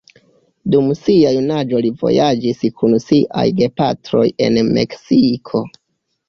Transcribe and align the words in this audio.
Dum 0.75 0.85
sia 0.99 1.33
junaĝo 1.35 1.81
li 1.85 1.91
vojaĝis 2.03 2.63
kun 2.79 2.97
siaj 3.05 3.45
gepatroj 3.61 4.25
en 4.47 4.59
Meksiko. 4.73 5.63